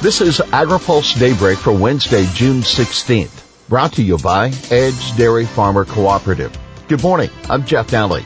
[0.00, 3.42] This is AgriPulse Daybreak for Wednesday, June 16th.
[3.68, 6.56] Brought to you by Edge Dairy Farmer Cooperative.
[6.86, 7.30] Good morning.
[7.50, 8.24] I'm Jeff Daly.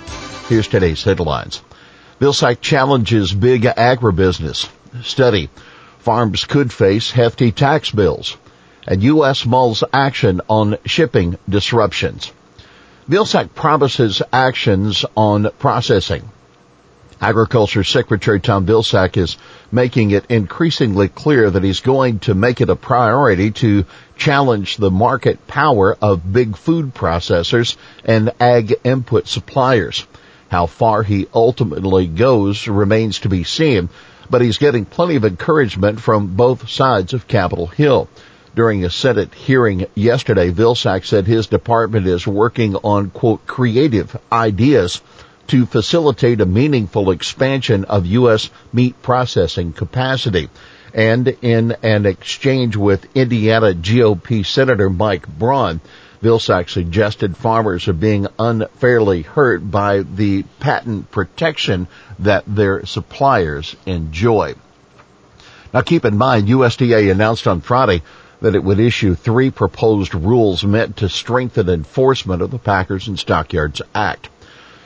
[0.50, 1.62] Here's today's headlines.
[2.20, 4.68] Vilsack challenges big agribusiness.
[5.02, 5.48] Study.
[6.00, 8.36] Farms could face hefty tax bills.
[8.86, 9.46] And U.S.
[9.46, 12.30] mulls action on shipping disruptions.
[13.08, 16.28] Vilsack promises actions on processing.
[17.22, 19.36] Agriculture Secretary Tom Vilsack is
[19.70, 23.84] making it increasingly clear that he's going to make it a priority to
[24.16, 30.04] challenge the market power of big food processors and ag input suppliers.
[30.48, 33.88] How far he ultimately goes remains to be seen,
[34.28, 38.08] but he's getting plenty of encouragement from both sides of Capitol Hill.
[38.56, 45.00] During a Senate hearing yesterday, Vilsack said his department is working on, quote, creative ideas
[45.48, 48.50] to facilitate a meaningful expansion of U.S.
[48.72, 50.48] meat processing capacity.
[50.94, 55.80] And in an exchange with Indiana GOP Senator Mike Braun,
[56.22, 61.88] Vilsack suggested farmers are being unfairly hurt by the patent protection
[62.20, 64.54] that their suppliers enjoy.
[65.74, 68.02] Now keep in mind, USDA announced on Friday
[68.40, 73.18] that it would issue three proposed rules meant to strengthen enforcement of the Packers and
[73.18, 74.28] Stockyards Act.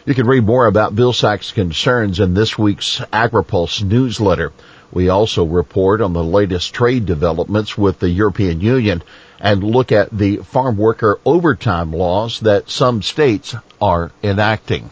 [0.06, 4.52] You can read more about Vilsack's concerns in this week's AgriPulse newsletter.
[4.92, 9.02] We also report on the latest trade developments with the European Union
[9.40, 14.90] and look at the farm worker overtime laws that some states are enacting.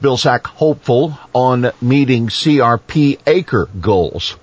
[0.00, 4.36] Vilsack hopeful on meeting CRP acre goals.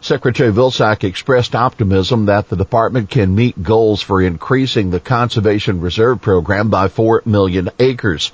[0.00, 6.20] Secretary Vilsack expressed optimism that the department can meet goals for increasing the conservation reserve
[6.20, 8.32] program by 4 million acres.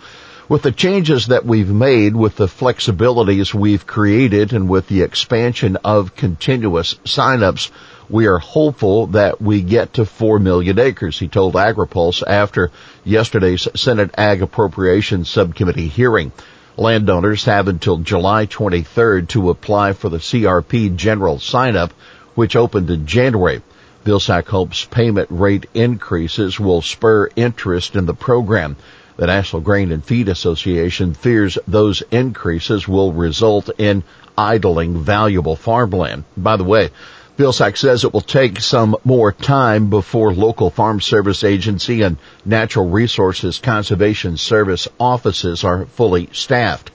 [0.48, 5.76] With the changes that we've made, with the flexibilities we've created, and with the expansion
[5.84, 7.70] of continuous signups,
[8.08, 12.70] we are hopeful that we get to 4 million acres, he told AgriPulse after
[13.04, 16.32] yesterday's Senate Ag Appropriations Subcommittee hearing.
[16.78, 21.90] Landowners have until July 23rd to apply for the CRP general signup,
[22.34, 23.60] which opened in January.
[24.02, 28.76] Vilsack hopes payment rate increases will spur interest in the program.
[29.18, 34.04] The National Grain and Feed Association fears those increases will result in
[34.36, 36.22] idling valuable farmland.
[36.36, 36.90] By the way,
[37.36, 42.88] Vilsack says it will take some more time before local Farm Service Agency and Natural
[42.88, 46.92] Resources Conservation Service offices are fully staffed.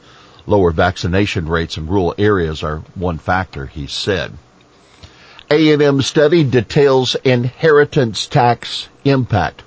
[0.48, 4.32] Lower vaccination rates in rural areas are one factor, he said.
[5.52, 9.62] A&M study details inheritance tax impact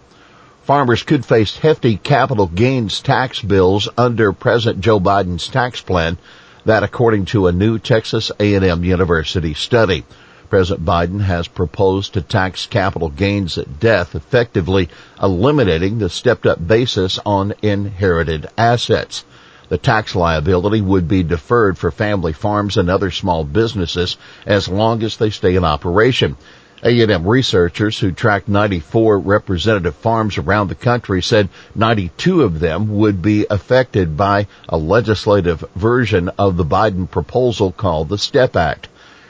[0.66, 6.18] farmers could face hefty capital gains tax bills under President Joe Biden's tax plan.
[6.64, 10.04] That according to a new Texas A&M University study.
[10.50, 14.88] President Biden has proposed to tax capital gains at death, effectively
[15.22, 19.24] eliminating the stepped up basis on inherited assets.
[19.68, 25.04] The tax liability would be deferred for family farms and other small businesses as long
[25.04, 26.36] as they stay in operation.
[26.82, 33.22] A&M researchers who tracked 94 representative farms around the country said 92 of them would
[33.22, 38.88] be affected by a legislative version of the Biden proposal called the STEP Act.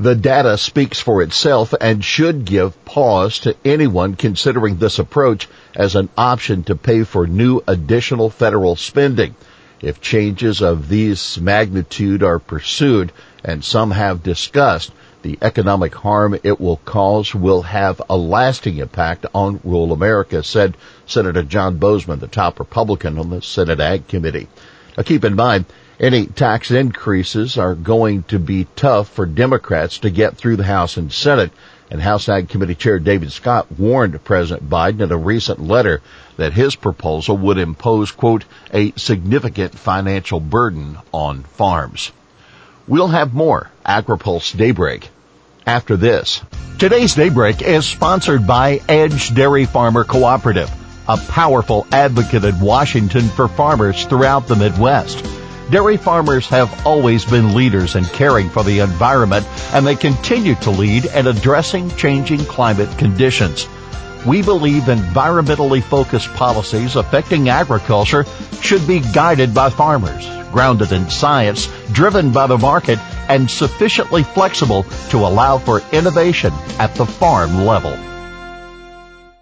[0.00, 5.96] The data speaks for itself and should give pause to anyone considering this approach as
[5.96, 9.34] an option to pay for new additional federal spending.
[9.80, 13.12] If changes of this magnitude are pursued,
[13.44, 14.90] and some have discussed,
[15.22, 20.76] the economic harm it will cause will have a lasting impact on rural America, said
[21.06, 24.48] Senator John Boozman, the top Republican on the Senate Ag Committee.
[24.98, 25.66] Now keep in mind,
[26.00, 30.96] any tax increases are going to be tough for Democrats to get through the House
[30.96, 31.52] and Senate,
[31.88, 36.02] and House Ag Committee Chair David Scott warned President Biden in a recent letter
[36.36, 38.44] that his proposal would impose, quote,
[38.74, 42.10] a significant financial burden on farms.
[42.88, 45.10] We'll have more AgriPulse Daybreak
[45.64, 46.40] after this.
[46.80, 50.68] Today's Daybreak is sponsored by Edge Dairy Farmer Cooperative,
[51.08, 55.24] a powerful advocate in Washington for farmers throughout the Midwest.
[55.70, 60.70] Dairy farmers have always been leaders in caring for the environment and they continue to
[60.70, 63.68] lead in addressing changing climate conditions.
[64.26, 68.24] We believe environmentally focused policies affecting agriculture
[68.60, 74.84] should be guided by farmers, grounded in science, driven by the market, and sufficiently flexible
[75.10, 77.96] to allow for innovation at the farm level.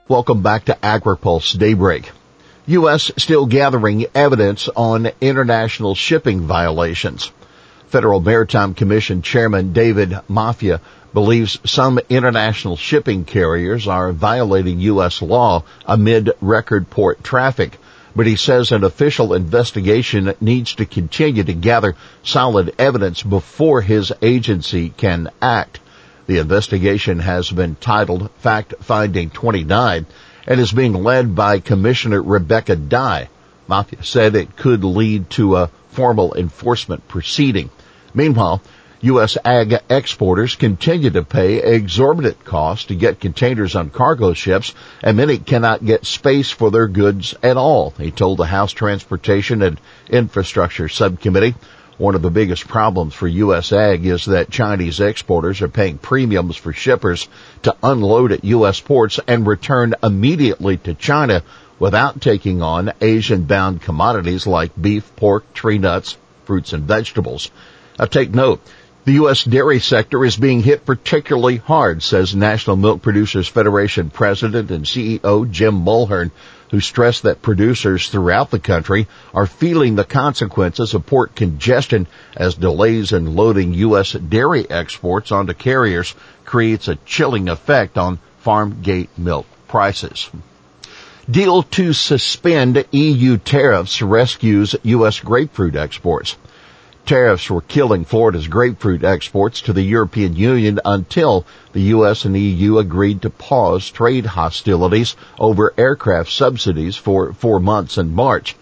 [0.09, 2.13] Welcome back to AgriPulse Daybreak.
[2.69, 3.11] U.S.
[3.17, 7.33] still gathering evidence on international shipping violations.
[7.89, 10.79] Federal Maritime Commission Chairman David Maffei
[11.13, 15.23] believes some international shipping carriers are violating U.S.
[15.23, 17.77] law amid record port traffic,
[18.15, 24.13] but he says an official investigation needs to continue to gather solid evidence before his
[24.23, 25.81] agency can act.
[26.27, 30.07] The investigation has been titled Fact Finding 29
[30.47, 33.29] and is being led by Commissioner Rebecca Dye.
[33.69, 37.71] Maffei said it could lead to a formal enforcement proceeding.
[38.13, 38.61] Meanwhile,
[39.03, 39.37] U.S.
[39.45, 45.39] ag exporters continue to pay exorbitant costs to get containers on cargo ships, and many
[45.39, 50.89] cannot get space for their goods at all, he told the House Transportation and Infrastructure
[50.89, 51.55] Subcommittee.
[51.99, 53.73] One of the biggest problems for U.S.
[53.73, 57.27] ag is that Chinese exporters are paying premiums for shippers
[57.63, 58.81] to unload at U.S.
[58.81, 61.43] ports and return immediately to China
[61.79, 67.51] without taking on Asian bound commodities like beef, pork, tree nuts, fruits and vegetables.
[67.99, 68.61] Now take note,
[69.07, 69.45] the U.S.
[69.45, 75.49] dairy sector is being hit particularly hard, says National Milk Producers Federation President and CEO
[75.49, 76.33] Jim Mulhern,
[76.73, 82.57] who stressed that producers throughout the country are feeling the consequences of port congestion as
[82.57, 84.11] delays in loading U.S.
[84.11, 86.13] dairy exports onto carriers
[86.45, 90.29] creates a chilling effect on farm gate milk prices.
[91.31, 95.21] Deal to suspend EU tariffs rescues U.S.
[95.21, 96.37] grapefruit exports.
[97.07, 102.25] Tariffs were killing Florida's grapefruit exports to the European Union until the U.S.
[102.25, 108.57] and EU agreed to pause trade hostilities over aircraft subsidies for four months in March.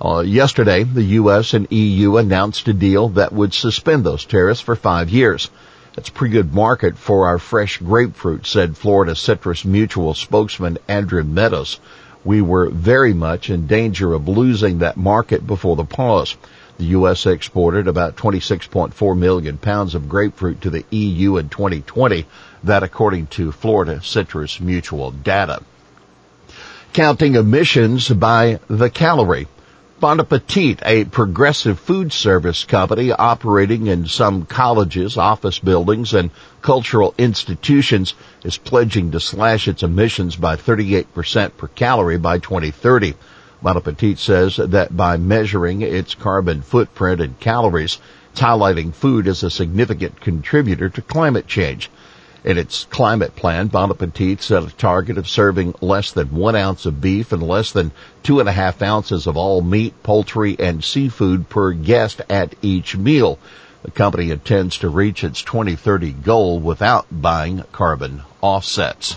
[0.00, 1.54] Uh, yesterday, the U.S.
[1.54, 5.50] and EU announced a deal that would suspend those tariffs for five years.
[5.96, 11.24] That's a pretty good market for our fresh grapefruit, said Florida Citrus Mutual spokesman Andrew
[11.24, 11.80] Meadows.
[12.24, 16.36] We were very much in danger of losing that market before the pause.
[16.78, 17.26] The U.S.
[17.26, 22.26] exported about 26.4 million pounds of grapefruit to the EU in 2020.
[22.64, 25.62] That according to Florida Citrus Mutual data.
[26.92, 29.48] Counting emissions by the calorie.
[30.02, 37.14] Bon Appetit, a progressive food service company operating in some colleges, office buildings, and cultural
[37.18, 38.14] institutions,
[38.44, 43.14] is pledging to slash its emissions by 38% per calorie by 2030.
[43.62, 48.00] Bon Appetit says that by measuring its carbon footprint and calories,
[48.32, 51.88] it's highlighting food as a significant contributor to climate change.
[52.42, 53.88] In its climate plan, Bon
[54.40, 57.92] set a target of serving less than one ounce of beef and less than
[58.24, 62.96] two and a half ounces of all meat, poultry, and seafood per guest at each
[62.96, 63.38] meal.
[63.84, 69.16] The company intends to reach its 2030 goal without buying carbon offsets.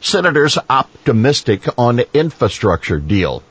[0.00, 3.42] Senators optimistic on infrastructure deal.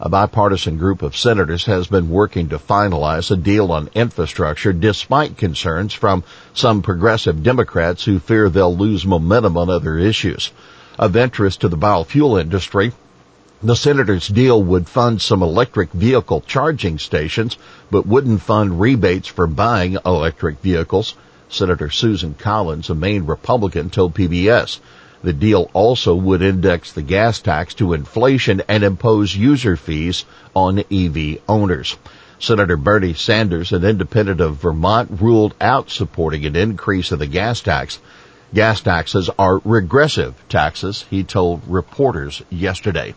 [0.00, 5.36] A bipartisan group of senators has been working to finalize a deal on infrastructure despite
[5.36, 10.50] concerns from some progressive Democrats who fear they'll lose momentum on other issues.
[10.98, 12.92] Of interest to the biofuel industry,
[13.62, 17.56] the senators' deal would fund some electric vehicle charging stations,
[17.92, 21.14] but wouldn't fund rebates for buying electric vehicles.
[21.48, 24.80] Senator Susan Collins, a Maine Republican, told PBS.
[25.22, 30.24] The deal also would index the gas tax to inflation and impose user fees
[30.54, 31.96] on EV owners.
[32.40, 37.60] Senator Bernie Sanders, an independent of Vermont, ruled out supporting an increase of the gas
[37.60, 38.00] tax.
[38.52, 43.14] Gas taxes are regressive taxes, he told reporters yesterday.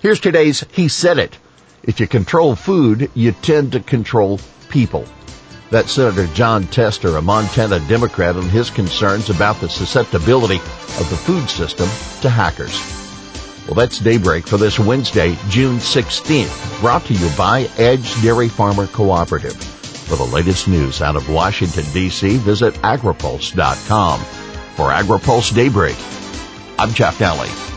[0.00, 1.38] Here's today's He Said It.
[1.84, 5.06] If you control food, you tend to control people.
[5.70, 11.16] That's Senator Jon Tester, a Montana Democrat, and his concerns about the susceptibility of the
[11.16, 11.88] food system
[12.22, 12.80] to hackers.
[13.66, 18.86] Well, that's Daybreak for this Wednesday, June 16th, brought to you by Edge Dairy Farmer
[18.86, 19.56] Cooperative.
[19.56, 24.20] For the latest news out of Washington, D.C., visit agripulse.com.
[24.76, 25.96] For AgriPulse Daybreak,
[26.78, 27.75] I'm Jeff Daly.